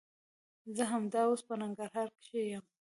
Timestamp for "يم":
2.53-2.63